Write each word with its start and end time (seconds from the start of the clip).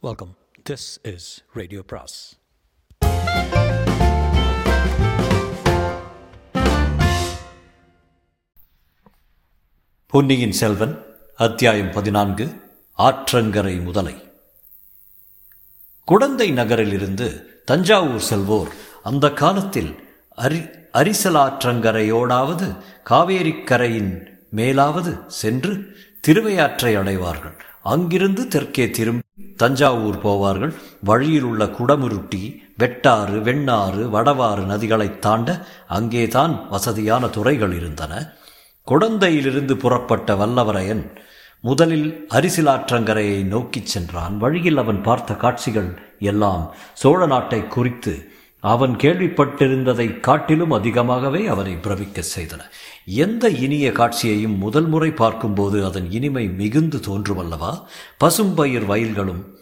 Welcome 0.00 0.36
this 0.70 1.14
is 1.14 1.44
radio 1.52 1.82
பிராஸ் 1.86 2.36
பொன்னியின் 10.06 10.52
செல்வன் 10.52 11.02
அத்தியாயம் 11.36 11.90
பதினான்கு 11.90 12.60
ஆற்றங்கரை 12.98 13.82
முதலை. 13.82 14.32
குடந்தை 16.04 16.50
நகரிலிருந்து 16.50 17.44
தஞ்சாவூர் 17.64 18.22
செல்வோர் 18.30 18.68
அந்த 19.02 19.32
காலத்தில் 19.32 20.08
அரி 20.36 20.86
அரிசலாற்றங்கரையோடாவது 20.92 22.82
காவேரிக்கரையின் 23.10 24.40
மேலாவது 24.56 25.26
சென்று 25.26 25.96
திருவையாற்றை 26.28 26.94
அடைவார்கள். 26.94 27.56
அங்கிருந்து 27.82 28.48
தெற்கே 28.48 28.90
திரும்பி 28.90 29.22
தஞ்சாவூர் 29.56 30.22
போவார்கள். 30.22 30.74
வழியில் 31.04 31.42
உள்ள 31.42 31.64
குடமுருட்டி 31.64 32.56
வெட்டாறு 32.78 33.40
வெண்ணாறு 33.40 34.08
வடவாறு 34.10 34.64
நதிகளைத் 34.64 35.18
தாண்ட 35.18 35.66
அங்கேதான் 35.88 36.68
வசதியான 36.68 37.26
துறைகள் 37.26 37.72
இருந்தன. 37.72 38.32
குடந்தையிலிருந்து 38.90 39.74
புறப்பட்ட 39.74 40.34
வல்லவரையன் 40.34 41.16
முதலில் 41.60 42.26
அரிசிலாற்றங்கரையை 42.34 43.44
நோக்கிச் 43.44 43.86
சென்றான். 43.86 44.38
வழியில் 44.38 44.76
அவன் 44.76 45.02
பார்த்த 45.02 45.34
காட்சிகள் 45.34 46.16
எல்லாம் 46.18 46.74
சோழ 46.92 47.26
நாட்டை 47.26 47.66
குறித்து 47.66 48.32
அவன் 48.60 48.96
கேள்விப்பட்டிருந்ததை 48.96 50.20
காட்டிலும் 50.20 50.70
அதிகமாகவே 50.70 51.46
அவனை 51.46 51.72
பிரமிக்க 51.72 52.22
செய்தன. 52.36 52.60
எந்த 53.04 53.48
இனிய 53.48 53.92
காட்சியையும் 53.92 54.58
முதல் 54.58 54.86
முறை 54.86 55.10
பார்க்கும்போது 55.10 55.84
அதன் 55.84 56.10
இனிமை 56.10 56.48
மிகுந்து 56.48 56.98
தோன்றுமல்லவா? 56.98 57.82
பசும்பயிர் 58.18 58.86
வயல்களும் 58.86 59.56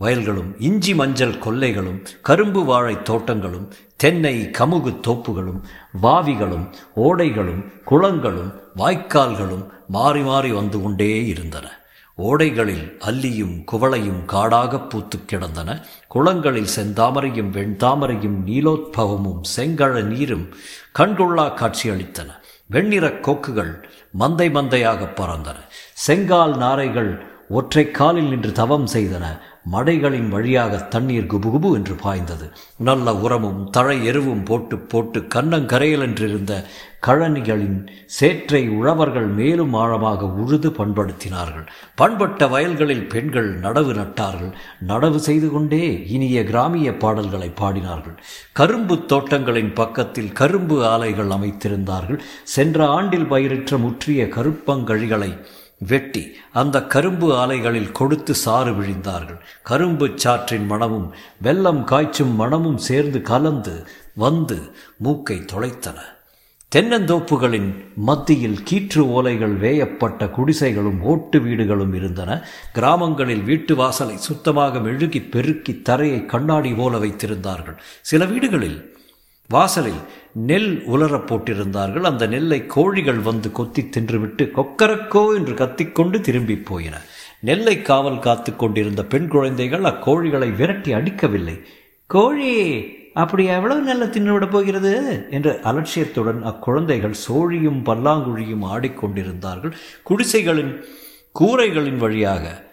வயல்களும் 0.00 0.54
இஞ்சி 0.58 0.94
மஞ்சள் 0.94 1.32
கொல்லைகளும் 1.32 2.04
கரும்பு 2.22 2.64
வாழை 2.64 3.02
தோட்டங்களும் 3.02 3.72
தென்னை 3.96 4.50
கமுகு 4.58 5.00
தோப்புகளும் 5.06 5.62
வாவிகளும் 6.02 6.72
ஓடைகளும் 6.96 7.72
குளங்களும் 7.84 8.60
வாய்க்கால்களும் 8.76 9.66
மாறி 9.88 10.20
மாறி 10.20 10.52
வந்து 10.52 10.80
கொண்டே 10.80 11.26
இருந்தன. 11.26 11.77
ஓடைகளில் 12.18 12.98
அல்லியும் 12.98 13.64
குவளையும் 13.72 14.24
காடாகப் 14.26 14.88
பூத்து 14.88 15.24
கிடந்தன. 15.24 15.84
குளங்களில் 16.08 16.66
செந்தாமரையும் 16.76 17.50
வெண்தாமரையும் 17.50 18.36
நீலோத்பவமும் 18.46 19.40
செங்கழ 19.56 20.02
நீரும் 20.02 20.48
கண்கொள்ளா 20.98 21.54
காட்சியளித்தன. 21.54 22.26
வெண்ணிறக் 22.70 23.28
கொக்குகள் 23.28 23.82
மந்தை 24.20 24.50
மந்தையாக 24.50 25.14
பறந்தன. 25.14 25.56
செங்கால் 25.94 26.56
நாரைகள் 26.56 27.26
ஒற்றை 27.48 27.90
காலில் 27.90 28.28
நின்று 28.28 28.52
தவம் 28.52 28.86
செய்தன. 28.86 29.38
மடைகளின் 29.72 30.28
வழியாக 30.28 30.76
தண்ணீர் 30.76 31.30
குபுகுபு 31.32 31.70
என்று 31.74 31.94
பாய்ந்தது. 31.94 32.46
நல்ல 32.88 33.14
உரமும் 33.14 33.70
தழை 33.70 33.96
எருவும் 34.10 34.44
போட்டு 34.44 34.78
போட்டு 34.78 35.20
கண்ணங்கரையில் 35.34 36.04
என்றிருந்த 36.06 36.52
கழனிகளின் 37.06 37.76
சேற்றை 38.06 38.68
உழவர்கள் 38.68 39.26
மேலும் 39.26 39.74
ஆழமாக 39.74 40.26
உழுது 40.26 40.70
பண்படுத்தினார்கள். 40.70 41.66
பண்பட்ட 41.94 42.46
வயல்களில் 42.46 43.06
பெண்கள் 43.06 43.60
நடவு 43.60 43.92
நட்டார்கள். 44.00 44.52
நடவு 44.88 45.16
செய்து 45.16 45.50
கொண்டே 45.50 45.84
இனிய 46.08 46.44
கிராமிய 46.44 46.96
பாடல்களை 46.96 47.50
பாடினார்கள். 47.60 48.16
கரும்பு 48.52 48.96
தோட்டங்களின் 49.06 49.72
பக்கத்தில் 49.72 50.32
கரும்பு 50.32 50.78
ஆலைகள் 50.84 51.28
அமைத்திருந்தார்கள். 51.28 52.20
சென்ற 52.56 52.86
ஆண்டில் 52.88 53.30
பயிரிற்ற 53.30 53.78
முற்றிய 53.78 54.24
கருப்பங்கழிகளை 54.24 55.30
வெட்டி 55.78 56.34
அந்த 56.52 56.82
கரும்பு 56.82 57.34
ஆலைகளில் 57.34 57.92
கொடுத்து 57.92 58.34
சாறு 58.34 58.72
விழிந்தார்கள். 58.72 59.40
கரும்பு 59.62 60.06
சாற்றின் 60.06 60.66
மணமும் 60.66 61.14
வெள்ளம் 61.42 61.84
காய்ச்சும் 61.84 62.34
மணமும் 62.34 62.78
சேர்ந்து 62.78 63.22
கலந்து 63.22 63.86
வந்து 64.14 64.72
மூக்கை 64.98 65.36
தொலைத்தன. 65.36 65.94
தென்னந்தோப்புகளின் 66.76 67.74
மத்தியில் 67.94 68.62
கீற்று 68.70 69.02
ஓலைகள் 69.02 69.56
வேயப்பட்ட 69.56 70.26
குடிசைகளும் 70.26 71.00
ஓட்டு 71.00 71.40
வீடுகளும் 71.40 71.94
இருந்தன. 71.94 72.44
கிராமங்களில் 72.72 73.42
வீட்டு 73.42 73.74
வாசலை 73.74 74.16
சுத்தமாக 74.16 74.78
மெழுகி 74.78 75.30
பெருக்கி 75.30 75.82
தரையை 75.82 76.26
கண்ணாடி 76.26 76.74
போல 76.74 76.98
வைத்திருந்தார்கள். 76.98 77.76
சில 78.00 78.24
வீடுகளில் 78.24 78.97
வாசலில் 79.48 80.00
நெல் 80.32 80.84
உலரப் 80.86 81.26
போட்டிருந்தார்கள். 81.26 82.00
அந்த 82.00 82.26
நெல்லை 82.26 82.66
கோழிகள் 82.66 83.18
வந்து 83.18 83.52
கொத்தி 83.52 83.82
தின்றுவிட்டு 83.82 84.50
கொக்கரக்கோ 84.56 85.34
என்று 85.34 85.54
கத்திக்கொண்டு 85.54 86.20
திரும்பி 86.20 86.58
போயின. 86.58 87.00
நெல்லை 87.40 87.82
காவல் 87.82 88.18
காத்து 88.18 88.56
கொண்டிருந்த 88.56 89.04
பெண் 89.04 89.28
குழந்தைகள் 89.28 89.80
அக்கோழிகளை 89.80 90.56
விரட்டி 90.56 90.92
அடிக்கவில்லை. 90.92 91.60
கோழி 92.06 92.84
அப்படி 93.14 93.44
எவ்வளவு 93.44 93.80
நெல்லை 93.80 94.08
தின்னுவிடப் 94.08 94.50
போகிறது? 94.50 95.26
என்று 95.30 95.60
அலட்சியத்துடன் 95.64 96.42
அக்குழந்தைகள் 96.42 97.14
சோழியும் 97.28 97.84
பல்லாங்குழியும் 97.84 98.64
ஆடிக்கொண்டிருந்தார்கள். 98.64 99.72
குடிசைகளின் 100.02 100.84
கூரைகளின் 101.40 101.96
வழியாக 101.96 102.64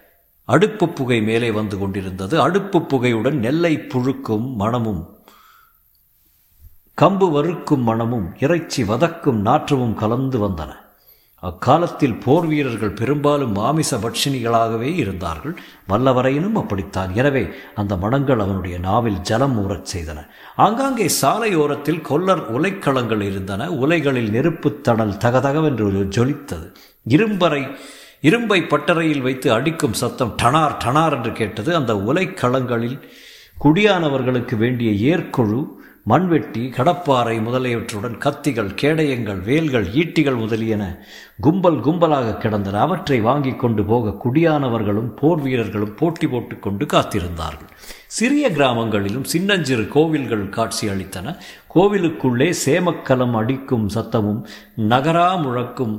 அடுப்பு 0.44 0.88
புகை 0.88 1.22
மேலே 1.22 1.50
வந்து 1.50 1.78
கொண்டிருந்தது. 1.78 2.40
அடுப்பு 2.40 2.86
புகையுடன் 2.86 3.38
நெல்லை 3.38 3.76
புழுக்கும் 3.76 4.54
மணமும் 4.54 5.15
கம்பு 7.02 7.30
வறுக்கும் 7.30 7.82
மணமும் 7.82 8.34
இறைச்சி 8.38 8.84
வதக்கும் 8.84 9.40
நாற்றமும் 9.40 9.94
கலந்து 9.94 10.38
வந்தன. 10.38 10.68
அக்காலத்தில் 11.34 12.14
போர் 12.14 12.46
வீரர்கள் 12.46 12.90
பெரும்பாலும் 12.90 13.52
மாமிச 13.52 13.96
பட்சினிகளாகவே 13.96 14.94
இருந்தார்கள். 14.94 15.56
வல்லவரையினும் 15.88 16.52
அப்படித்தான். 16.52 17.14
எனவே 17.14 17.48
அந்த 17.74 17.96
மனங்கள் 17.96 18.38
அவனுடைய 18.38 18.78
நாவில் 18.78 19.20
ஜலம் 19.20 19.58
ஊறச் 19.58 19.96
செய்தன. 19.96 20.26
ஆங்காங்கே 20.56 21.10
சாலையோரத்தில் 21.22 22.00
கொல்லர் 22.00 22.60
உலைக்களங்கள் 22.60 23.20
இருந்தன. 23.20 23.70
உலைகளில் 23.70 24.30
நெருப்புத் 24.30 24.84
தணல் 24.84 25.12
தகதகவென்று 25.12 26.08
ஜொலித்தது. 26.08 26.74
இரும்பறை 27.08 27.76
இரும்பை 28.20 28.62
பட்டறையில் 28.62 29.22
வைத்து 29.22 29.52
அடிக்கும் 29.52 29.92
சத்தம் 29.92 30.34
டனார் 30.42 30.76
டனார் 30.84 31.12
என்று 31.12 31.32
கேட்டது. 31.32 31.76
அந்த 31.76 31.94
உலைக்களங்களில் 31.94 33.00
குடியானவர்களுக்கு 33.64 34.56
வேண்டிய 34.56 35.16
ஏற்கொழு 35.16 35.74
மண்வெட்டி 36.10 36.70
கடப்பாறை 36.76 37.36
முதலியவற்றுடன் 37.42 38.16
கத்திகள் 38.18 38.68
கேடயங்கள் 38.82 39.42
வேல்கள் 39.42 39.84
ஈட்டிகள் 39.84 40.38
முதலியன 40.38 40.98
கும்பல் 41.40 41.80
கும்பலாக 41.80 42.36
கிடந்தன. 42.36 42.80
அவற்றை 42.80 43.20
வாங்கி 43.20 43.52
கொண்டு 43.52 43.84
போக 43.84 44.14
குடியானவர்களும் 44.24 45.10
போர் 45.16 45.40
வீரர்களும் 45.40 45.94
போட்டி 45.94 46.26
போட்டுக்கொண்டு 46.26 46.86
காத்திருந்தார்கள். 46.86 47.70
சிறிய 48.06 48.50
கிராமங்களிலும் 48.50 49.24
சின்னஞ்சிறு 49.24 49.88
கோவில்கள் 49.88 50.48
காட்சி 50.48 50.88
அளித்தன. 50.88 51.36
கோவிலுக்குள்ளே 51.74 52.54
சேமக்கலம் 52.66 53.32
அடிக்கும் 53.32 53.88
சத்தமும் 53.94 54.44
நகரா 54.76 55.28
முழக்கும் 55.34 55.96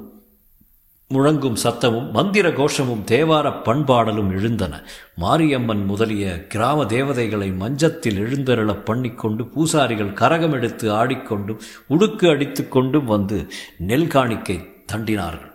முழங்கும் 1.14 1.58
சத்தமும் 1.64 2.12
மந்திர 2.12 2.52
கோஷமும் 2.52 3.06
தேவார 3.06 3.62
பண்பாடலும் 3.64 4.32
எழுந்தன. 4.32 4.84
மாரியம்மன் 5.16 5.86
முதலிய 5.86 6.48
கிராம 6.48 6.86
தேவதைகளை 6.86 7.52
மஞ்சத்தில் 7.52 8.18
எழுந்தருளப் 8.18 8.86
பண்ணிக்கொண்டு 8.86 9.46
பூசாரிகள் 9.46 10.14
கரகம் 10.14 10.52
எடுத்து 10.52 10.92
ஆடிக்கொண்டும் 10.92 11.60
உடுக்கு 11.90 12.30
அடித்து 12.30 12.68
கொண்டும் 12.68 13.06
வந்து 13.06 13.48
நெல் 13.78 14.08
காணிக்கை 14.08 14.84
தண்டினார்கள். 14.92 15.52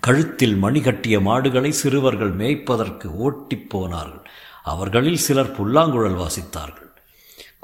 கழுத்தில் 0.00 0.56
மணி 0.56 0.80
கட்டிய 0.80 1.20
மாடுகளை 1.20 1.72
சிறுவர்கள் 1.72 2.36
மேய்ப்பதற்கு 2.36 3.06
ஓட்டிப் 3.06 3.70
போனார்கள். 3.70 4.30
அவர்களில் 4.62 5.16
சிலர் 5.16 5.52
புல்லாங்குழல் 5.52 6.16
வாசித்தார்கள். 6.16 6.89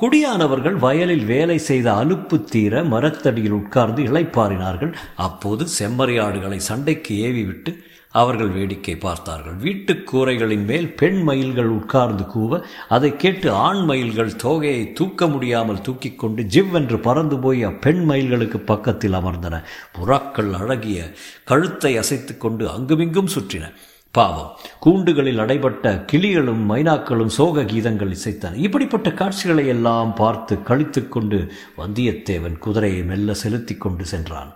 குடியானவர்கள் 0.03 0.77
வயலில் 0.77 1.25
வேலை 1.25 1.59
செய்த 1.59 1.93
அலுப்பு 1.93 2.45
தீர 2.45 2.85
மரத்தடியில் 2.85 3.51
உட்கார்ந்து 3.51 4.03
இளைப்பாறினார்கள். 4.03 4.95
அப்போது 5.17 5.67
செம்மறியாடுகளை 5.79 6.57
சண்டைக்கு 6.57 7.15
ஏவிவிட்டு 7.27 7.77
அவர்கள் 8.11 8.49
வேடிக்கை 8.49 8.97
பார்த்தார்கள். 8.97 9.55
வீட்டுக் 9.55 10.15
கூரைகளின் 10.15 10.65
மேல் 10.65 10.95
பெண் 10.95 11.23
மயில்கள் 11.23 11.67
உட்கார்ந்து 11.67 12.25
கூவ 12.25 12.63
அதை 12.89 13.17
கேட்டு 13.17 13.53
ஆண் 13.53 13.85
மயில்கள் 13.85 14.31
தோகையை 14.31 14.93
தூக்க 14.93 15.27
முடியாமல் 15.27 15.81
தூக்கி 15.81 16.15
கொண்டு 16.15 16.43
ஜிவ்வென்று 16.43 17.03
பறந்து 17.03 17.39
போய் 17.39 17.63
அப்பெண் 17.63 18.11
மயில்களுக்கு 18.11 18.57
பக்கத்தில் 18.57 19.13
அமர்ந்தன. 19.13 19.63
புறாக்கள் 19.99 20.53
அழகிய 20.53 21.11
கழுத்தை 21.45 21.97
அசைத்து 21.97 22.39
கொண்டு 22.39 22.71
அங்குமிங்கும் 22.71 23.29
சுற்றின. 23.29 23.73
பாவம். 24.17 24.51
கூண்டுகளில் 24.85 25.43
அடைபட்ட 25.43 26.05
கிளிகளும் 26.13 26.63
மைனாக்களும் 26.69 27.35
சோக 27.39 27.63
கீதங்கள் 27.63 28.15
இசைத்தன. 28.15 28.55
இப்படிப்பட்ட 28.55 29.13
காட்சிகளை 29.13 29.67
எல்லாம் 29.67 30.15
பார்த்து 30.15 30.63
கழித்து 30.63 31.09
கொண்டு 31.09 31.39
வந்தியத்தேவன் 31.79 32.59
குதிரையை 32.59 33.03
மெல்ல 33.03 33.35
செலுத்தி 33.35 33.75
கொண்டு 33.75 34.05
சென்றான். 34.05 34.53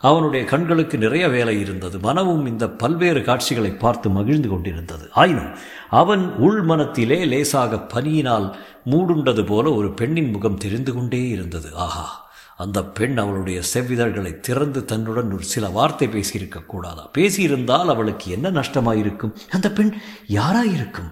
அவனுடைய 0.00 0.44
கண்களுக்கு 0.46 0.98
நிறைய 0.98 1.28
வேலை 1.28 1.60
இருந்தது. 1.60 1.98
மனமும் 1.98 2.46
இந்த 2.46 2.70
பல்வேறு 2.70 3.22
காட்சிகளை 3.22 3.70
பார்த்து 3.70 4.10
மகிழ்ந்து 4.10 4.48
கொண்டிருந்தது. 4.48 5.08
ஆயினும் 5.12 5.52
அவன் 5.90 6.24
உள் 6.36 6.62
மனத்திலே 6.62 7.24
லேசாக 7.24 7.76
பனியினால் 7.94 8.48
மூடுண்டது 8.90 9.46
போல 9.46 9.72
ஒரு 9.72 9.94
பெண்ணின் 9.94 10.30
முகம் 10.30 10.56
தெரிந்து 10.56 10.94
கொண்டே 10.94 11.28
இருந்தது. 11.28 11.68
ஆஹா! 11.74 12.21
அந்த 12.62 12.78
பெண் 12.98 13.18
அவளுடைய 13.18 13.58
செவ்விதழ்களை 13.72 14.32
திறந்து 14.40 14.80
தன்னுடன் 14.84 15.30
ஒரு 15.32 15.44
சில 15.52 15.68
வார்த்தை 15.68 16.06
பேசியிருக்க 16.08 16.58
கூடாதா? 16.66 17.04
பேசியிருந்தால் 17.18 17.92
அவளுக்கு 17.94 18.26
என்ன 18.30 18.50
நஷ்டமாயிருக்கும்? 18.50 19.32
அந்த 19.50 19.68
பெண் 19.70 19.92
யாராயிருக்கும்? 20.28 21.08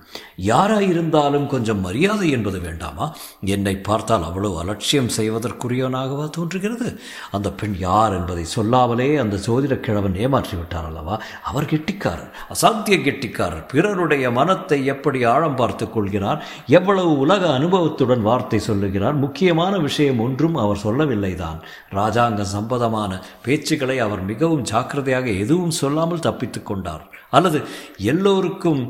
யாராயிருந்தாலும் 0.46 1.46
கொஞ்சம் 1.46 1.80
மரியாதை 1.80 2.30
என்பது 2.30 2.58
வேண்டாமா? 2.60 3.06
என்னை 3.54 3.74
பார்த்தால் 3.88 4.24
அவ்வளவு 4.24 4.58
அலட்சியம் 4.58 5.10
செய்வதற்குரியவனாகவா 5.16 6.26
தோன்றுகிறது? 6.30 6.88
அந்த 7.30 7.50
பெண் 7.52 7.76
யார் 7.78 8.16
என்பதை 8.18 8.44
சொல்லாமலே 8.56 9.08
அந்த 9.16 9.38
ஜோதிட 9.46 9.76
கிழவன் 9.80 10.16
ஏமாற்றி 10.16 10.56
விட்டார் 10.56 10.88
அல்லவா 10.90 11.16
அவர் 11.42 11.70
கெட்டிக்காரர் 11.72 12.30
அசாத்திய 12.54 12.98
கெட்டிக்காரர். 13.06 13.66
பிறருடைய 13.72 14.30
மனத்தை 14.30 14.80
எப்படி 14.94 15.24
ஆழம் 15.24 15.58
பார்த்து 15.62 15.88
கொள்கிறார்? 15.90 16.40
எவ்வளவு 16.78 17.12
உலக 17.18 17.42
அனுபவத்துடன் 17.52 18.26
வார்த்தை 18.30 18.58
சொல்லுகிறார்? 18.58 19.18
முக்கியமான 19.26 19.74
விஷயம் 19.88 20.24
ஒன்றும் 20.28 20.58
அவர் 20.66 20.84
சொல்லவில்லை. 20.86 21.34
சொல்லவில்லைதான் 21.40 21.60
ராஜாங்க 21.90 22.44
சம்பதமான 22.56 23.12
பேச்சுக்களை 23.44 23.96
அவர் 23.98 24.22
மிகவும் 24.22 24.62
ஜாக்கிரதையாக 24.62 25.26
எதுவும் 25.44 25.70
சொல்லாமல் 25.70 26.18
தப்பித்து 26.18 26.62
கொண்டார். 26.62 27.04
அல்லது 27.30 27.60
எல்லோருக்கும் 27.98 28.82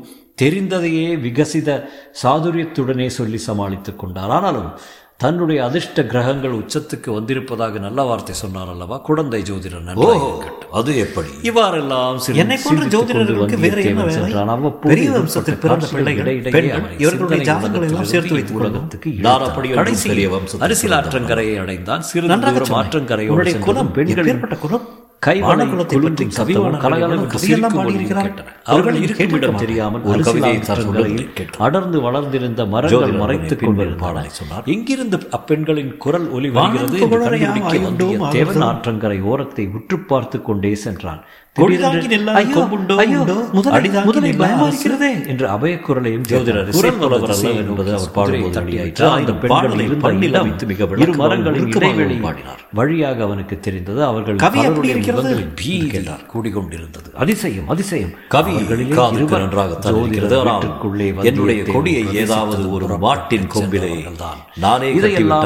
தெரிந்ததையே 0.43 1.09
விகசித 1.27 1.71
சாதுரியத்துடனே 2.23 3.07
சொல்லி 3.07 3.39
சமாளித்துக் 3.39 3.99
கொண்டார். 3.99 4.31
ஆனாலும் 4.31 4.71
தன்னுடைய 5.23 5.59
அதிர்ஷ்ட 5.65 6.05
கிரகங்கள் 6.11 6.55
உச்சத்துக்கு 6.59 7.09
வந்திருப்பதாக 7.17 7.79
நல்ல 7.79 8.03
வார்த்தை 8.11 8.35
சொன்னார் 8.35 8.71
அல்லவா 8.75 8.97
குழந்தை 9.09 9.41
ஜோதிடர். 9.49 9.89
அது 10.79 10.93
எப்படி 11.05 11.31
இவ்வாறெல்லாம் 11.49 12.19
என்னை 12.43 12.57
போன்ற 12.65 12.85
ஜோதிடர்களுக்கு 12.95 13.59
வேற 13.65 13.81
என்ன 13.91 14.05
வேலை? 14.05 14.31
பெரிய 14.87 15.11
ஏற்பட்ட 15.11 15.19
வம்சத்தில் 15.19 15.59
பிறந்த 15.65 15.89
பிள்ளைகள், 15.93 16.31
பெண்கள், 16.47 16.87
இவர்களுடைய 16.99 17.43
ஜாதகங்களை 17.51 17.89
எல்லாம் 17.91 18.11
சேர்த்து. 18.15 18.55
உலகத்துக்கு 18.61 19.13
நான். 19.27 19.47
அப்படி 19.49 19.75
அரசியல் 20.69 20.97
ஆற்றங்கரையை 21.01 21.59
அடைந்தான் 21.67 22.07
சிறிது 22.13 22.33
நன்றாக. 22.35 22.65
ஆற்றங்கரையோடு 22.83 23.59
குலம் 23.69 23.93
பெண்களின் 23.99 24.25
எப்பேற்பட்ட 24.25 24.59
குலம் 24.65 24.89
கைவளை 25.27 25.47
வானகுலத்தை 25.47 25.95
குலுங்கும் 25.95 26.31
பற்றி 26.37 26.55
கவியெல்லாம். 27.39 27.73
அவர்கள் 28.65 28.95
இருக்கும் 29.03 29.57
தெரியாமல் 29.63 30.03
ஒரு 30.03 30.23
கவிதையை. 30.23 31.27
அடர்ந்து 31.59 32.01
வளர்ந்திருந்த 32.01 32.65
மரங்கள் 32.75 33.13
மறைத்துக் 33.23 33.59
கொண்டிருந்தன 33.65 34.01
பாடலை 34.03 34.31
சொன்னார். 34.39 34.63
எங்கிருந்து 34.65 35.19
அப்பெண்களின் 35.39 35.97
குரல் 35.97 36.29
ஒலி 36.31 36.51
வருகிறது 36.51 36.99
ஆகுதோ? 37.69 38.09
ஆற்றங்கரை 38.71 39.23
ஓரத்தை 39.23 39.67
உற்று 39.75 39.99
பார்த்து 39.99 40.43
கொண்டே 40.43 40.75
சென்றான் 40.75 41.23
ஜோதிடர் 41.57 41.97
என்பது 47.63 47.91
அவர் 47.95 48.13
பாடும்போது. 48.17 48.59
அந்த 49.17 49.33
பாடலை 49.53 49.87
பண்ணில் 50.05 50.37
மிக 50.71 50.87
இரு 51.05 51.13
மரங்களின் 51.21 51.67
இடைவெளி 51.79 52.17
பாடினார். 52.27 52.61
வழியாக 52.81 53.23
அவனுக்கு 53.27 53.57
தெரிந்தது 53.67 54.01
அவர்கள் 54.11 54.39
கவி 54.45 54.59
எப்படி 54.59 54.69
பலருடைய 54.69 54.95
இருக்கிறது? 54.95 55.23
முகங்களில் 55.23 55.51
பீதி 55.61 55.89
கூடிக்கொண்டிருந்தது 56.35 57.09
அதிசயம் 57.25 57.69
அதிசயம் 57.75 58.13
கவி 58.35 58.53
அவர்களிலே 58.55 58.95
காதுக்கு 58.99 59.35
இருவர் 60.21 60.49
வீட்டுக்குள்ளே 60.51 61.09
என்னுடைய 61.31 61.65
கொடியை 61.75 62.05
ஏதாவது 62.23 62.63
ஒரு 62.77 62.87
மாட்டின் 63.07 63.51
கொம்பிலே. 63.57 63.93
நானே 64.65 64.89
இதையெல்லாம். 65.01 65.45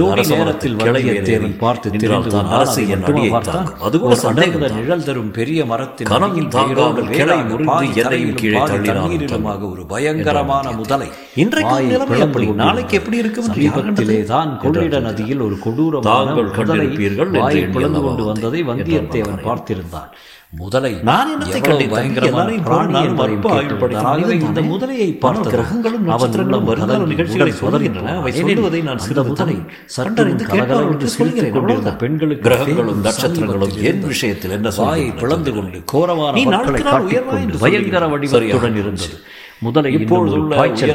நொடி 0.00 0.26
நேரத்தில் 0.34 0.76
வந்தியத்தேவன் 0.82 1.32
ஏறி 1.38 1.52
பார்த்து 1.64 1.86
நின்றால் 1.94 2.04
தெரிந்து 2.04 2.34
தான் 2.36 2.44
கொண்டான். 2.44 2.58
அரசு 2.58 2.78
அதை 2.80 2.88
என் 2.88 3.00
மட்டுமா 3.00 3.18
அடியை 3.18 3.32
பார்த்தான்? 3.36 3.64
தாங்கும். 3.64 3.86
அது 3.86 3.94
கூட 4.00 4.10
ஒரு 4.12 4.20
சந்தேகம் 4.26 4.52
அடர்ந்த 4.52 4.68
தான். 4.74 4.82
நிழல் 4.82 5.06
தரும் 5.08 5.30
பெரிய 5.30 5.42
மரத்தின் 5.64 6.08
தாங்காமல் 6.50 7.08
கிளை 7.08 7.36
முறிந்து 7.42 7.72
என்னையும் 7.72 7.94
தரையிலும் 8.06 8.34
கீழே 8.34 8.58
தண்ணீரிலுமாக 8.58 9.70
ஒரு 9.70 9.86
பயங்கரமான 9.86 10.72
முதலை. 10.72 11.08
இன்றைக்கு 11.34 11.74
நிலைமை 11.82 12.20
அப்படி. 12.20 12.46
நாளைக்கு 12.46 12.96
எப்படி 12.96 13.16
இருக்கும் 13.16 13.48
சமீபத்திலே? 13.48 14.24
தான் 14.24 14.58
கொள்ளிட 14.58 14.98
நதியில் 14.98 15.40
ஒரு 15.40 15.58
கொடூரமான 15.58 16.10
தாங்கள் 16.10 16.50
கண்டிருப்பீர்கள் 16.58 17.32
என்று 17.42 17.68
பிளந்து 17.72 18.00
கொண்டு 18.00 18.24
வந்ததை 18.24 18.64
வந்தியத்தேவன் 18.64 19.44
பார்த்திருந்தான். 19.48 20.10
முதலை 20.56 20.98
நான் 21.02 21.42
என்னத்தை 21.42 21.60
கண்டேன்? 21.60 21.90
இந்த? 24.40 24.60
முதலையை 24.60 25.18
பார்த்ததும் 25.18 25.50
கிரகங்களும் 25.50 26.08
நட்சத்திரங்களும் 26.08 26.64
வருங்கால 26.64 27.04
நிகழ்ச்சிகளை. 27.04 27.52
உதறிப் 27.60 28.06
அவை. 28.06 28.32
சொல்லுவதை 28.32 28.80
நான் 28.80 28.98
சிறிது 28.98 29.24
முதலை 29.24 29.56
கலகலவென்று 29.96 30.46
கேட்பவர்களுக்கு 30.46 31.04
சிரித்துக் 31.04 31.08
சொல்கிறேன். 31.08 31.52
கொண்டிருந்த. 31.52 31.96
பெண்களுக்கு 31.96 32.50
கிரகங்களும் 32.50 33.04
நட்சத்திரங்களும் 33.04 33.82
என். 33.82 34.06
விஷயத்தில் 34.06 34.50
என்ன 34.50 34.68
சொல்கின்றன? 34.68 35.18
பிளந்து 35.18 35.54
கொண்டு 35.54 35.82
என்று 37.40 37.58
பயங்கர. 37.58 38.06
வடிவத்துடன் 38.06 38.76
இருந்தது 38.76 39.14
முதலை 39.64 39.90
இப்பொழுது 39.98 40.38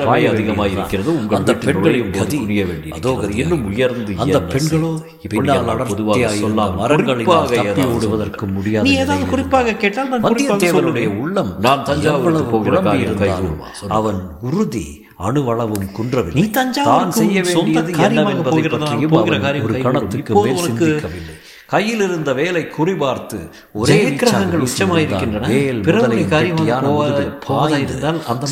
பாய 0.06 0.30
அதிகமாக. 0.34 0.68
இருக்கிறது. 0.76 1.12
அந்த 1.38 1.52
போது 1.64 1.92
கதி 2.18 2.38
புரிய 2.44 2.62
வேண்டியிருக்கிறது. 2.70 2.98
அதோ 3.00 3.12
இன்னும் 3.42 3.66
உயர்ந்து 3.72 4.14
அந்த 4.24 4.38
பெண்களோ 4.54 4.92
பின்னால் 5.34 5.84
பொதுவாக 5.92 6.20
தப்பி 6.22 7.26
ஏதாவது 7.58 7.88
ஓடுவதற்கு 7.96 8.48
முடியாத 8.56 8.86
நீ 8.88 8.94
ஏதாவது. 9.04 9.30
குறிப்பாக 9.34 9.76
கேட்டால் 9.84 10.10
நான் 10.14 10.26
வந்தியத்தேவனுடைய. 10.28 11.10
உள்ளம் 11.24 11.52
நான் 11.68 11.86
தஞ்சாவூருக்கு 11.90 12.30
எவ்வளவு 12.30 12.52
போகிற 12.54 12.72
குழம்பி 12.72 12.90
காரியம் 12.90 13.08
இருந்தாலும் 13.10 13.36
கைகூடுமா? 13.36 13.70
சொல்லுங்கள். 13.80 13.98
அவன் 14.00 14.20
உறுதி 14.50 14.86
அணுவளவும் 15.28 15.88
குன்றவில்லை 15.98 16.42
நீ 16.42 16.48
தஞ்சாவூருக்கு 16.58 17.06
தான் 17.06 17.18
செய்ய 17.22 17.40
வேண்டியது 17.48 17.94
என்னவென்பதை? 18.08 18.62
பற்றியும் 18.76 19.16
ஒரு. 19.18 19.84
கணத்துக்கு 19.88 20.34
மேல் 20.46 20.66
சிந்திக்கவில்லை 20.68 21.36
கையில் 21.72 22.04
இருந்த 22.06 22.30
வேலை 22.40 22.62
குறிபார்த்து 22.76 23.40
ஒரே 23.82 23.98
வீச்சாக 24.06 24.60
உச்சமாயிருக்கின்றன. 24.68 25.50
பிறருடைய 25.88 26.24
காரியமாக 26.34 27.80
இருந்தால் 27.86 28.20
அந்த 28.32 28.46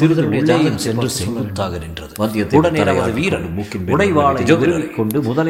சென்று 0.83 1.09
செங்குத்தாக 1.17 1.73
நின்றது 1.83 2.13
வந்தியத்தேவன் 2.23 3.13
வீரன் 3.19 3.47
மூக்கின் 3.57 3.87
உடைவாளை 3.95 4.43
கொண்டு 4.97 5.17
போன்ற 5.27 5.45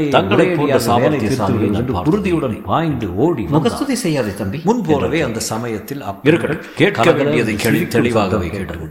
என்று 1.08 1.94
உறுதியுடன் 2.12 2.58
பாய்ந்து 2.70 3.10
ஓடி. 3.26 3.46
முகஸ்துதி 3.56 3.98
செய்யாதே 4.04 4.34
தம்பி 4.42 4.62
முன் 4.70 4.82
போலவே 4.90 5.22
அந்த 5.28 5.40
சமயத்தில் 5.52 6.04
இருக்கட்டும். 6.30 6.72
கேட்க 6.82 7.08
வேண்டியதை 7.20 7.56
கேள்வி 7.66 7.86
தெளிவாகவே 7.98 8.50
கேட்டது. 8.56 8.88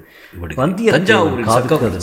தஞ்சாவூரில் 0.96 1.50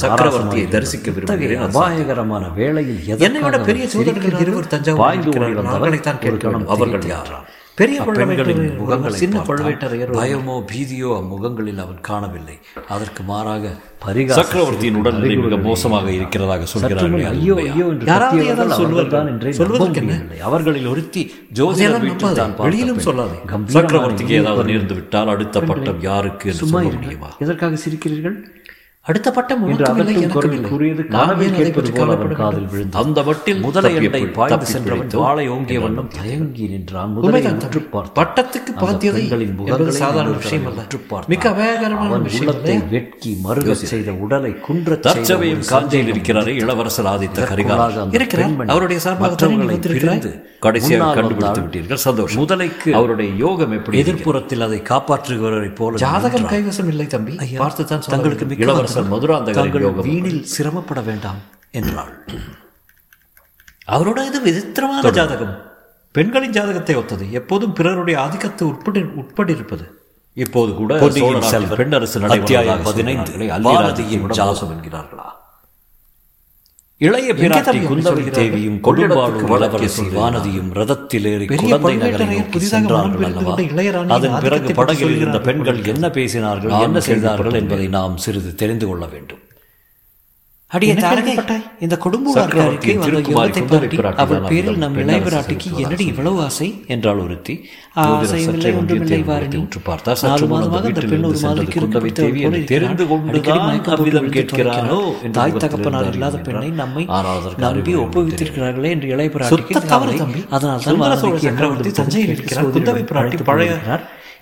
சக்கரவர்த்தியை 0.06 0.66
தரிசிக்க 0.76 1.08
விரும்புகிறேன். 1.18 1.64
அபாயகரமான 1.68 2.44
வேளையில் 2.60 3.22
என்னை 3.28 3.42
விட 3.48 3.60
பெரிய 3.70 3.86
சோதனைகள் 3.94 4.40
இருவர் 4.46 4.72
தஞ்சாவூரில் 4.76 5.04
பாய்ந்து 5.06 5.32
ஓடி 5.32 5.52
இருக்கிறார்கள். 5.94 6.63
வேண்டும். 6.64 6.76
அவர்கள் 6.78 7.12
யார்? 7.14 7.34
பெரிய 7.78 8.00
பழுவேட்டரையர் 8.08 8.76
முகங்களை 8.80 9.18
சின்ன. 9.22 9.38
பழுவேட்டரையர் 9.48 10.12
பயமோ 10.18 10.56
பீதியோ 10.72 11.12
அம்முகங்களில் 11.20 11.80
அவன் 11.84 12.02
காணவில்லை 12.02 12.56
அதற்கு 12.88 13.22
மாறாக 13.24 13.72
பரிகாச 14.04 14.38
சக்கரவர்த்தியின் 14.40 15.00
உடல்நிலை 15.02 15.38
மிக 15.38 15.58
மோசமாக 15.66 16.08
இருக்கிறதாக 16.12 16.68
சொல்கிறார்கள் 16.74 17.26
ஐயோ 17.32 17.56
ஐயோ 17.64 17.88
என்று 17.94 18.08
யாராவது 18.12 18.46
என்றே? 19.32 19.54
முடியவில்லை. 20.06 20.40
அவர்களில் 20.42 20.88
ஒருத்தி 20.88 21.24
அதையெல்லாம் 21.66 22.06
வீட்டில். 22.08 22.38
தான் 22.42 22.54
வெளியிலும். 22.60 23.04
சொல்லாதே. 23.08 23.40
சக்கரவர்த்திக்கு 23.78 24.36
ஏதாவது 24.42 24.70
நேர்ந்து 24.72 24.98
விட்டால் 25.00 25.32
அடுத்த 25.36 25.62
பட்டம் 25.72 26.02
யாருக்கு 26.02 26.48
என்று 26.50 26.62
சும்மா. 26.64 26.82
முடியுமா 26.92 27.32
எதற்காக 27.40 27.80
சிரிக்கிறீர்கள் 27.86 28.38
அடுத்த 29.06 29.32
பட்டம் 29.32 29.62
என்று 29.62 29.74
உனக்கும் 29.74 29.98
இல்லை 29.98 30.14
அதட்டும் 30.14 30.18
எனக்கும் 30.18 30.42
குரல் 30.42 30.56
இல்லை 30.56 30.70
கூறியது 30.70 31.04
நான் 31.10 31.22
காணவில் 31.22 31.32
ஏன் 31.32 31.38
அதை 31.38 31.50
கேட்பது 31.50 31.74
பற்றி 31.74 31.92
போல 31.92 32.04
அவன் 32.04 32.18
கவலைப்பட 32.18 32.36
காதில் 32.36 32.60
வேண்டும்? 32.60 32.72
விழுந்தது 32.72 33.06
அந்த 33.06 33.24
மட்டில் 33.24 33.60
முதலை 33.60 33.96
எப்படி- 33.96 34.34
பாய்ந்து 34.34 34.58
தப்பி 34.58 34.66
சென்றவன் 34.66 35.08
பிடித்தோம். 35.08 35.18
வாளை 35.18 35.48
ஓங்கிய 35.48 35.80
வண்ணம் 35.80 36.08
தயங்கி 36.08 36.68
நின்றான் 36.68 37.12
முதலை 37.12 37.42
உண்மைதான் 37.42 37.70
உற்று 37.70 37.90
தம்பி. 37.90 38.10
பார்த்தான். 38.12 38.26
பட்டத்துக்கு 38.26 38.80
பாத்தியதை 38.80 39.30
என்பது 39.30 39.92
சாதாரண 39.92 40.36
விஷயம் 40.36 40.66
அல்ல. 40.66 40.82
மிக 41.28 41.50
அபாயகரமான? 41.50 42.90
வெட்கி 42.90 43.38
மருகச் 43.44 43.86
செய்த 43.86 44.12
உடலை 44.12 44.56
செய்த 44.60 45.00
தற்சமயம் 45.00 45.60
காஞ்சியில் 45.68 46.08
இருக்கிறாரே 46.08 46.56
இளவரசர் 46.56 47.06
ஆதித்த 47.06 47.44
கரிகாலர் 47.44 48.14
இருக்கிறார். 48.14 48.66
அவருடைய 48.66 49.02
சார்பாக? 49.02 49.36
பிரிந்து 49.46 50.52
கடைசியாக 50.60 51.22
கண்டுபிடித்து. 51.22 51.62
விட்டீர்கள் 51.62 51.94
சந்தோஷம் 51.94 52.48
முதலைக்கு 52.48 52.92
அவருடைய 52.92 53.36
யோகம் 53.36 53.72
எப்படி 53.72 54.02
எதிர்ப்புறத்தில் 54.02 54.60
அதை 54.60 54.82
காப்பாற்றுகிறவரை 54.90 55.76
போல 55.76 55.96
ஜாதகம். 55.96 56.46
கைவசம் 56.46 56.88
இல்லை 56.88 57.08
தம்பி 57.08 57.38
பார்த்து 57.58 57.86
தான் 57.86 58.02
தங்களுக்கு 58.08 58.46
இளவரசர் 58.58 58.92
தாங்கள் 58.94 59.82
யோகம் 59.82 60.06
வீணில் 60.06 60.42
சிரமப்பட 60.42 61.02
வேண்டாம் 61.02 61.40
என்றாள். 61.72 62.14
அவரோட 63.88 64.20
இது 64.26 64.42
விசித்திரமான 64.42 65.10
ஜாதகம். 65.10 65.56
பெண்களின் 66.12 66.56
ஜாதகத்தை 66.58 66.96
ஒத்தது. 66.96 67.26
எப்போதும் 67.32 67.74
பிறருடைய 67.74 68.22
ஆதிக்கத்தை 68.22 68.68
உட்படி 68.68 69.02
உட்பட்டிருப்பது 69.02 69.86
இப்போது 70.38 70.72
கூட 70.74 71.10
செல்வன். 71.10 71.80
பெண்ணரசு 71.80 72.82
பதினைந்து. 72.84 73.32
ஜாதகம் 74.42 74.74
என்கிறார்களா 74.76 75.23
இளைய 77.06 77.30
பிராட்டி 77.38 77.80
குந்தவை? 77.92 78.24
தேவியும் 78.38 78.78
வடக்கே 78.88 79.54
இளவரசி. 79.56 80.04
வானதியும் 80.18 80.70
ரதத்தில் 80.80 81.26
ஏறி 81.32 81.46
குழந்தை 81.62 81.94
நகரை 82.04 82.28
சென்றார்கள் 82.74 83.26
அல்லவா 83.30 83.56
அதன் 84.18 84.38
பிறகு 84.46 84.74
படகில் 84.80 85.16
இருந்த. 85.18 85.40
பெண்கள் 85.48 85.82
என்ன 85.94 86.08
பேசினார்கள் 86.18 86.76
என்ன 86.88 87.02
செய்தார்கள். 87.10 87.58
என்பதை 87.62 87.88
நாம் 87.98 88.16
சிறிது 88.26 88.54
தெரிந்து 88.62 88.88
கொள்ள 88.92 89.06
வேண்டும் 89.16 89.42
அடிய 90.74 90.94
தாரகை 90.96 91.34
இந்த 91.80 91.96
குடும்ப 91.98 92.32
வாழ்க்கைக்கு 92.34 92.94
வந்த 93.00 93.20
யுவத்தை 93.32 93.62
பற்றி 93.66 93.98
அவள் 94.22 94.46
பேரில் 94.48 94.78
நம் 94.78 94.96
இளையபிராட்டிக்கு 94.98 95.68
என்னடி 95.78 96.06
இவ்வளவு 96.06 96.40
ஆசை? 96.42 96.68
என்றால் 96.88 97.20
ஒருத்தி 97.20 97.56
ஆசையும் 98.04 98.54
இல்லை 98.54 98.72
ஒன்றும் 98.74 99.02
இல்லை 99.02 99.20
வாரணி 99.24 99.60
நாலு 100.24 100.48
மாதமாக 100.48 100.88
இந்த 100.88 101.04
பெண் 101.04 101.28
ஒரு 101.30 101.40
மாதிரி 101.44 101.68
கிருந்து 101.68 102.02
தெரிந்து 102.66 103.08
கொண்டுதான் 103.08 103.70
கேட்கிறாரோ 104.34 105.00
தாய் 105.32 105.56
தகப்பனார் 105.58 106.10
இல்லாத 106.12 106.40
பெண்ணை 106.40 106.72
நம்மை 106.74 107.06
நம்பி 107.60 107.96
ஒப்புவித்திருக்கிறார்களே 108.00 108.92
என்று 108.92 109.08
இளைய 109.08 109.22
இளையபிராட்டிக்கு 109.26 109.78
அதனால் 110.50 110.82
தான் 111.04 111.96
தஞ்சையில் 112.00 112.34
இருக்கிற 112.34 112.60
பழைய 113.46 113.72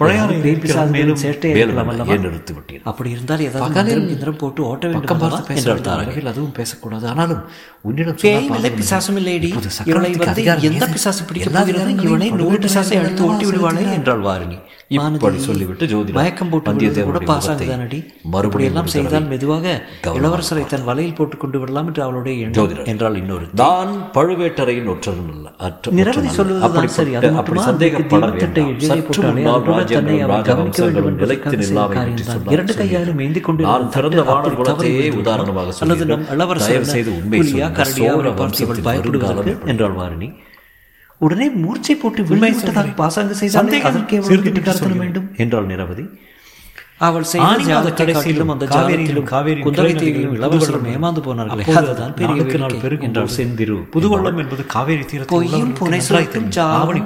நிறுத்தி 0.08 1.30
விட்டீர்கள் 1.30 2.82
அப்படி 2.84 3.10
இருந்தால் 3.10 3.40
ஏதாவது 3.40 4.10
இந்திரம் 4.10 4.36
போட்டு 4.36 4.64
ஓட்ட 4.64 4.88
வேண்டும் 4.88 5.46
பேசுகிறார்கள் 5.48 6.26
அதுவும் 6.26 6.52
பேசக்கூடாது. 6.52 7.08
ஆனாலும் 7.08 7.44
உன்னிடம் 7.82 8.18
பேய் 8.22 8.50
பிசாசும் 8.50 9.16
இல்லையடி. 9.16 9.54
இவனை 9.86 10.12
வந்து 10.12 10.44
எந்த 10.62 10.88
என்றாள் 13.92 14.22
வாரணி. 14.22 14.62
இப்படி 14.92 15.38
சொல்லிவிட்டு 15.40 15.86
ஜோதி 15.88 16.12
மயக்கம் 16.12 16.50
போட்டு 16.50 16.70
வந்தியத்தேவனோட 16.70 17.20
பாசாங்கதானடி 17.30 18.00
மறுபடி 18.34 18.66
எல்லாம் 18.70 18.90
செய்தால் 18.94 19.28
மெதுவாக 19.32 19.66
இளவரசரை 20.16 20.64
தன் 20.66 20.86
வலையில் 20.90 21.16
போட்டுக் 21.16 21.40
கொண்டு 21.40 21.60
விடலாம் 21.60 21.88
என்று 21.88 22.04
அவளுடைய 22.04 22.50
என்றால் 22.94 23.18
இன்னொரு 23.22 23.46
தான் 23.62 23.94
பழுவேட்டரையின் 24.18 24.92
ஒற்றரும் 24.94 25.32
அல்ல 25.34 25.48
நிரவதி 26.00 26.32
சொல்வதுதான் 26.40 26.90
சரி 26.98 27.16
அது 27.16 27.32
அப்படி 27.42 27.62
சந்தேகப்படவில்லை 27.62 28.42
தன்னை 29.96 30.18
அவன் 30.26 30.46
கவனிக்க 30.50 30.82
வேண்டும். 30.86 31.08
என்று 31.12 31.24
நிலைத்து 31.24 31.58
நில்லாமல் 31.64 32.12
இரண்டு 32.56 32.76
கையாலும் 32.82 33.24
ஏந்தி 33.28 33.44
கொண்டு 33.48 33.64
நான் 33.70 33.90
திறந்த 33.90 34.22
வானர் 34.32 34.60
குலத்தையே 34.62 35.08
உதாரணமாக 35.24 35.76
அல்லது 35.86 36.06
நம் 36.12 36.28
இளவரசர் 36.36 36.92
செய்து 36.94 37.12
உண்மை 37.20 37.40
கரடியா 37.80 38.14
பார்த்து 38.42 38.64
இவள் 38.68 38.86
பயப்படுகிறார்கள் 38.90 39.60
என்றாள் 39.74 40.00
வாரணி. 40.02 40.30
உடனே 41.22 41.48
மூர்ச்சை 41.64 41.96
போட்டு 41.96 42.22
விழுந்துவிட்டதாக 42.30 42.92
பாசாங்கு 43.00 43.36
செய்தாலே 43.42 43.80
அதற்கு 43.90 44.16
வேண்டும்? 45.02 45.28
என்றாள் 45.44 45.70
நிரவதி 45.72 46.06
அவள் 47.08 47.26
செய்த 47.30 47.92
கடைசியிலும் 48.00 48.52
அந்த 48.54 48.66
காவேரியிலும் 48.72 49.28
காவேரி 49.32 49.62
குந்தவை 49.62 49.94
தீவிலும் 50.02 50.36
இளவரசரும் 50.38 50.86
ஏமாந்து 50.92 51.22
போனார்கள். 51.28 51.64
அதுதான் 51.82 52.14
பெரிய 52.20 52.58
நாள் 52.64 52.76
பெரும் 52.84 53.06
என்றால் 53.08 53.32
செந்திரு 53.38 53.78
புதுவள்ளம் 53.96 54.40
என்பது 54.44 54.66
காவேரி 54.76 55.06
தீரத்தில் 55.12 55.34
பொய்யும் 55.34 55.74
புனை 55.80 56.00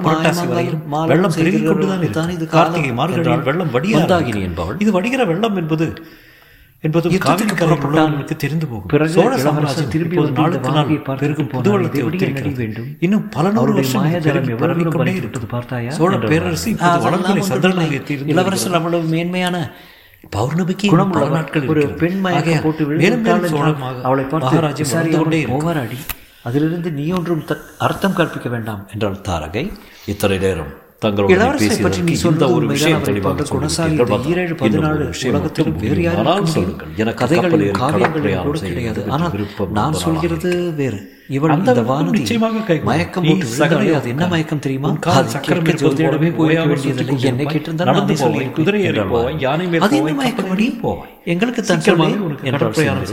புரட்டாசி 0.04 0.44
வரையிலும் 0.52 0.84
வெள்ளம் 1.12 1.36
பெருகிக் 1.38 1.66
கொண்டுதான் 1.68 2.02
இதுதான் 2.02 2.34
இது 2.36 2.46
கார்த்திகை 2.54 2.92
மார்கழியில் 3.00 3.46
வெள்ளம் 3.50 3.72
வடியாகினி 3.76 4.42
என்பவள். 4.48 4.78
இது 4.84 4.92
வடிகிற 4.98 5.24
வெள்ளம் 5.32 5.58
என்பது 5.62 5.88
என்பதும் 6.84 7.12
காவிரி 7.26 8.34
தெரிந்து 8.42 8.66
போகும். 8.70 9.08
சோழ 9.14 9.32
சாம்ராஜ்யம் 9.44 9.92
திரும்பி 9.94 10.16
ஒரு 10.22 10.32
நாளுக்கு 10.38 10.70
நாள் 10.76 10.90
பெருகும் 11.22 11.50
புதுவள்ளத்தை 11.54 12.02
ஒத்திருக்கிறது 12.08 12.58
வேண்டும்? 12.62 12.88
இன்னும் 13.06 13.24
பல 13.36 13.50
நூறு 13.56 13.72
வருஷம் 13.78 14.06
பெருகிக்கொண்டே 14.62 15.14
இருப்பது 15.20 15.46
பார்த்தாயா? 15.54 15.92
சோழ 15.98 16.18
பேரரசு 16.32 16.72
வளர்ந்தலை 17.06 17.44
சந்திரநாயகத்தில் 17.50 18.24
இளவரசர் 18.34 18.78
அவ்வளவு 18.80 19.08
மேன்மையான 19.14 19.56
பௌர்ணமிக்கு 20.36 20.86
குணம் 20.92 21.12
பல 21.16 21.26
நாட்கள் 21.36 21.66
ஒரு 21.72 21.82
பெண்மையாக 22.02 22.60
போட்டு 22.62 22.84
மேலும் 23.02 23.26
அவளை 24.08 24.24
பார்த்து 24.30 24.46
மகாராஜ்யம் 24.46 25.12
கொண்டே 25.16 25.40
ஓவராடி. 25.56 25.98
அதிலிருந்து 26.48 26.90
நீ 26.98 27.04
ஒன்றும் 27.18 27.44
அர்த்தம் 27.86 28.18
கற்பிக்க 28.18 28.48
வேண்டாம் 28.56 28.82
என்றாள் 28.94 29.22
தாரகை. 29.28 29.64
இத்தனை 30.12 30.38
நேரம் 30.44 30.72
இளவரசை 31.02 31.82
பற்றி 31.82 32.00
நீ 32.02 32.12
சொன்ன 32.12 32.50
ஒரு 32.50 32.66
விஷயம் 32.66 33.02
தெளிவாக 33.02 33.44
ஏழு 34.36 34.54
பதினாலு 34.54 35.28
உலகத்தில் 35.28 35.72
வேறு 35.72 36.02
யாரும் 36.02 36.46
சொல்லுங்கள். 36.46 36.88
என 36.96 37.12
கதைகளில் 37.14 37.70
காவியங்களில் 37.70 38.42
கூட 38.42 38.58
கிடையாது. 38.58 39.04
ஆனால் 39.08 39.30
நான் 39.72 39.92
சொல்கிறது 39.92 40.72
வேறு. 40.74 41.15
தெரியுமா? 44.58 44.90
கால் 45.00 45.26
என்னை 47.30 47.44
கேட்டிருந்தால் 47.46 47.84
நடந்து 47.84 48.16
சொல்லி 48.16 48.44
குதிரை 48.58 48.82
என்ன 48.82 49.02
மயக்கமடி 50.22 50.66
போவாய் 50.82 51.14
எங்களுக்கு 51.24 51.62
தஞ்சமாக 51.62 52.16
உனக்கு 52.18 52.50
கடற்பிரயாணம் 52.50 53.06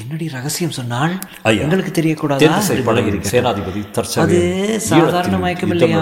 என்னடி 0.00 0.28
ரகசியம் 0.28 0.70
எங்களுக்கு 1.60 1.92
தெரியக்கூடாது? 2.02 2.38
சேனாதிபதி 3.30 3.82
சாதாரண 4.76 5.38
மயக்கம் 5.38 5.70
இல்லையா? 5.70 5.96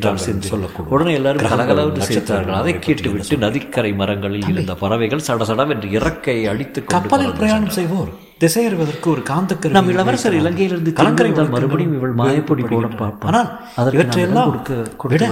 உடனே 0.88 1.12
எல்லாரும் 1.12 1.46
கலகலவென்று 1.48 2.02
சேர்த்தார்கள். 2.08 2.58
அதை 2.60 2.78
கேட்டுவிட்டு 2.78 3.36
நதிக்கரை 3.38 3.92
மரங்களில் 3.92 4.48
இருந்த 4.48 4.74
பறவைகள் 4.74 5.22
சடசடவென்று 5.26 5.90
இறக்கை 5.92 6.36
அடித்து 6.48 6.79
வைத்து 6.80 6.98
கப்பலில் 6.98 7.38
பிரயாணம் 7.40 7.76
செய்வோர். 7.78 8.10
திசை 8.40 8.62
அறிவதற்கு 8.66 9.08
ஒரு 9.12 9.22
காந்தக்கரை 9.24 9.72
நம் 9.76 9.88
இளவரசர் 9.92 10.36
இலங்கையிலிருந்து 10.36 10.90
கலங்கரை 10.98 11.30
மறுபடியும் 11.48 11.96
இவள் 11.96 12.14
மாயப்பொடி 12.20 12.62
போட 12.64 12.86
பார்ப்பான் 12.94 13.36
ஆனால் 13.76 13.90
இவற்றையெல்லாம் 13.92 14.52
விட 15.10 15.24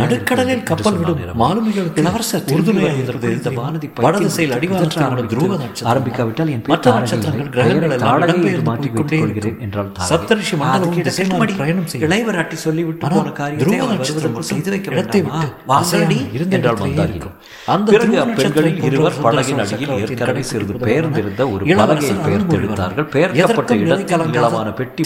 நடுக்கடலில் 0.00 0.62
கப்பல் 0.70 0.96
விடும் 1.00 1.20
மாலுமிகளுக்கு 1.40 2.02
இளவரசர் 2.02 2.46
உறுதுணையாக 2.54 3.32
இந்த 3.32 3.50
வானதி 3.58 3.88
வடதிசையில் 3.98 4.54
அடிவாரற்ற 4.56 5.26
துருவ 5.32 5.58
ஆரம்பிக்காவிட்டால் 5.92 6.52
என் 6.54 6.64
மற்ற 6.68 6.94
நட்சத்திரங்கள் 6.96 7.52
கிரகங்கள் 7.56 8.64
மாற்றி 8.68 8.90
கொள்கிறேன் 8.94 9.58
என்றால் 9.66 9.90
சப்தரிஷி 10.08 10.58
மண்டலம் 10.62 11.52
பிரயாணம் 11.52 11.90
செய்ய 11.90 12.08
இளைவராட்டி 12.08 12.58
சொல்லிவிட்டு 12.64 13.12
போன 13.14 13.34
காரியத்தை 13.38 13.78
அவர் 13.82 14.48
செய்து 14.50 14.72
வைக்க 14.74 14.96
இடத்தை 14.96 15.22
வாசலடி 15.68 16.18
இருந்தென்றால் 16.38 16.82
வந்தாயிருக்கும் 16.82 17.36
அந்த 17.68 18.02
பெண்களின் 18.34 18.82
இருவர் 18.88 19.20
படகின் 19.24 19.62
அடியில் 19.62 19.94
ஏற்கனவே 20.00 20.44
சிறிது 20.48 20.82
பெயர்ந்திருந்த 20.84 21.42
ஒரு 21.52 21.64
பலகையை 21.78 22.16
பெயர் 22.20 22.37
பெயர்த்தெடுத்தார்கள் 22.38 23.08
பெயர்க்கப்பட்ட 23.14 23.76
இடத்தில் 23.84 24.24
நீளமான 24.34 24.68
பெட்டி 24.78 25.02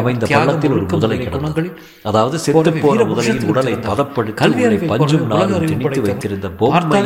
அமைந்த 0.00 0.26
பள்ளத்தில் 0.32 0.74
ஒரு 0.76 0.84
முதலை 0.92 1.18
கிடந்தது 1.24 1.64
அதாவது 2.10 2.36
செத்து 2.46 2.72
போன 2.84 3.06
முதலையின் 3.10 3.48
உடலை 3.52 3.74
பதப்படுத்தி 3.88 4.50
பஞ்சும் 4.92 5.26
நாளும் 5.32 5.66
திணித்து 5.70 6.00
வைத்திருந்த 6.06 6.50
பொம்மை 6.62 7.00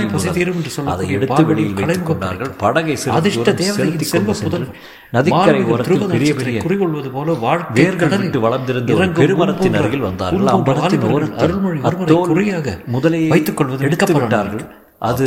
அதை 0.94 1.06
எடுத்து 1.16 1.42
வெளியில் 1.50 1.76
வைத்துக் 1.78 2.09
கொண்டார்கள். 2.11 2.52
படகை 2.64 2.97
செலுத்தி 3.04 4.06
கொண்டு 4.12 4.35
சென்றனர் 4.42 4.73
நதிக்கரை 5.16 5.62
ஓரத்தில் 5.73 6.06
பெரிய 6.14 6.32
பெரிய 6.40 6.59
குறிகொள்வது 6.66 7.11
போல 7.16 7.37
வேர்கள் 7.78 8.14
விட்டு 8.23 8.40
வளர்ந்திருந்த 8.47 8.94
பெருமரத்தின் 9.21 9.76
அருகில் 9.80 10.06
வந்தார்கள். 10.09 10.52
அம்பரத்தின் 10.56 11.06
ஓரத்தில் 11.16 11.54
அருள்மொழி 11.90 12.52
முதலையை 12.97 13.28
வைத்துக் 13.35 13.59
கொள்வது 13.61 13.85
எடுத்து 13.88 14.14
விட்டார்கள். 14.18 14.64
அது 15.11 15.26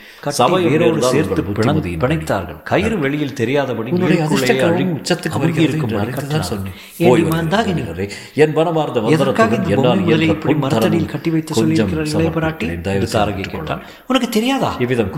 சபை 0.29 0.61
சேர்த்து 1.11 1.41
பிணைத்தார்கள். 2.01 2.57
கயிறு 2.63 2.97
வெளியில் 2.99 3.33
தெரியாதபடி 3.33 3.89
என் 8.35 8.53
மனமார்ந்த 8.53 9.01
மரத்தடியில் 10.61 11.09
கட்டி 11.13 11.29
வைத்து 11.29 11.55
சொல்லியிருக்கிறார் 11.61 12.11
கேட்டான் 13.53 13.81
உனக்கு 14.07 14.29
தெரியாதா? 14.29 14.75
இவ்விதம் 14.79 15.11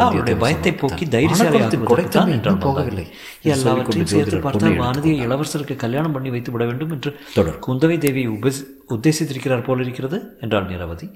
அவருடைய 0.00 0.36
பயத்தை 0.36 0.72
போக்கி 0.72 1.04
தைரியசாலியாக 1.06 1.80
குறைத்தான் 1.92 2.32
என்றால் 2.36 2.60
போகவில்லை. 2.66 3.06
எல்லாவற்றையும் 3.42 4.12
சேர்த்து 4.14 4.38
பார்த்தால் 4.38 4.78
வானதியை 4.78 5.16
இளவரசருக்கு 5.26 5.76
கல்யாணம் 5.76 6.12
பண்ணி 6.12 6.30
வைத்து 6.30 6.52
விட 6.52 6.64
வேண்டும் 6.64 6.90
என்று 6.90 7.12
தொடர் 7.34 7.58
குந்தவை 7.68 7.98
தேவியை 8.06 8.26
உப 8.26 8.52
உத்தேசித்திருக்கிறார் 8.94 9.64
போல 9.64 9.82
இருக்கிறது 9.82 10.36
என்றால் 10.40 10.66
நிரவதி 10.66 11.08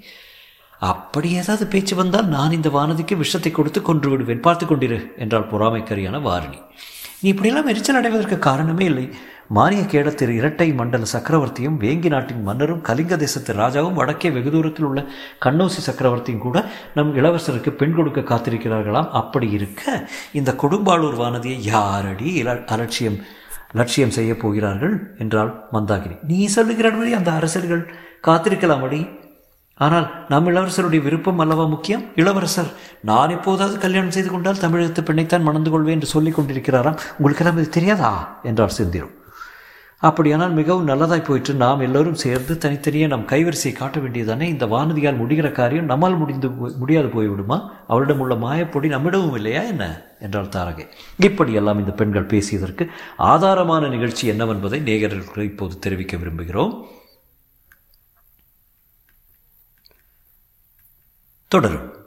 அப்படி 0.80 1.30
ஏதாவது 1.32 1.66
பேச்சு 1.66 1.94
வந்தால் 1.96 2.28
நான் 2.28 2.52
இந்த 2.52 2.68
வானதிக்கு 2.68 3.16
விஷத்தை 3.16 3.50
கொடுத்து 3.52 3.82
கொன்று 3.82 4.10
விடுவேன். 4.10 4.40
பார்த்து 4.40 4.66
கொண்டிரு 4.66 4.98
என்றால் 5.16 5.50
பொறாமைக்கரியான 5.52 6.20
வாரணி. 6.28 6.58
நீ 7.22 7.28
இப்படியெல்லாம் 7.28 7.66
எரிச்சல் 7.66 7.96
அடைவதற்கு 7.96 8.38
காரணமே 8.38 8.84
இல்லை. 8.84 9.06
மானிய 9.48 9.82
கேடத்திரு 9.82 10.28
இரட்டை 10.28 10.72
மண்டல 10.72 11.04
சக்கரவர்த்தியும் 11.12 11.78
வேங்கி 11.84 12.08
நாட்டின் 12.08 12.42
மன்னரும் 12.42 12.82
கலிங்க 12.82 13.16
தேசத்து 13.16 13.52
ராஜாவும் 13.52 13.98
வடக்கே 14.00 14.30
வெகு 14.30 14.50
தூரத்தில் 14.50 14.84
உள்ள 14.84 15.04
கண்ணோசி 15.44 15.80
சக்கரவர்த்தியும் 15.86 16.38
கூட 16.38 16.64
நம் 16.94 17.16
இளவரசருக்கு 17.16 17.70
பெண் 17.70 17.94
கொடுக்க 17.94 18.20
காத்திருக்கிறார்களாம். 18.20 19.08
அப்படி 19.10 19.50
இருக்க 19.50 20.08
இந்த 20.32 20.52
கொடும்பாளூர் 20.52 21.20
வானதியை 21.22 21.58
யாரடி 21.72 22.46
அலட்சியம் 22.46 23.18
லட்சியம் 23.72 24.10
செய்ய 24.10 24.36
போகிறார்கள்? 24.36 25.16
என்றால் 25.18 25.66
மந்தாகினி. 25.72 26.18
நீ 26.22 26.46
சொல்லுகிறபடி 26.46 27.12
அந்த 27.12 27.32
அரசர்கள் 27.32 27.94
காத்திருக்கலாம் 28.28 28.82
அடி 28.82 29.08
ஆனால் 29.78 30.06
நம் 30.28 30.46
இளவரசருடைய 30.46 31.02
விருப்பம் 31.02 31.38
அல்லவா 31.38 31.64
முக்கியம்? 31.64 32.04
இளவரசர் 32.16 32.70
நான் 33.02 33.30
எப்போதாவது 33.30 33.78
கல்யாணம் 33.78 34.10
செய்து 34.10 34.30
கொண்டால் 34.30 34.58
தமிழகத்து 34.58 35.02
பெண்ணைத்தான் 35.02 35.42
மணந்து 35.42 35.70
கொள்வேன் 35.70 35.94
என்று 35.94 36.06
சொல்லிக் 36.06 36.40
கொண்டிருக்கிறாராம் 36.40 36.98
உங்களுக்கு 37.18 37.44
எல்லாம் 37.44 37.58
இது 37.58 37.68
தெரியாதா? 37.68 38.40
என்றார் 38.42 38.76
செந்திரு 38.78 39.16
அப்படியானால் 40.00 40.50
மிகவும் 40.50 40.88
நல்லதாய் 40.88 41.24
போயிட்டு 41.24 41.54
நாம் 41.54 41.80
எல்லோரும் 41.80 42.14
சேர்ந்து 42.14 42.58
தனித்தனியே 42.58 43.06
நம் 43.06 43.26
கைவரிசையை 43.26 43.72
காட்ட 43.72 44.00
வேண்டியதானே? 44.00 44.42
இந்த 44.42 44.66
வானதியால் 44.66 45.20
முடிகிற 45.20 45.52
காரியம் 45.52 45.84
நம்மால் 45.84 46.16
முடிந்து 46.16 46.50
முடியாது 46.50 47.08
போய்விடுமா? 47.08 47.58
அவளிடம் 47.86 48.20
உள்ள 48.20 48.34
மாயப்பொடி 48.34 48.88
நம்மிடமும் 48.88 49.34
இல்லையா 49.34 49.62
என்ன? 49.62 50.02
என்றாள் 50.20 50.52
தாரகை. 50.56 50.86
இப்படியெல்லாம் 51.18 51.78
இந்த 51.78 51.90
பெண்கள் 51.90 52.26
பேசியதற்கு 52.26 52.86
ஆதாரமான 53.18 53.88
நிகழ்ச்சி 53.88 54.30
என்னவென்பதை 54.30 54.80
நேயர்களுக்கு 54.90 55.42
இப்போது 55.42 55.78
தெரிவிக்க 55.78 56.16
விரும்புகிறோம். 56.16 56.84
தொடரும். 61.48 61.97